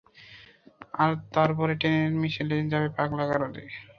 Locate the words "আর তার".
1.01-1.49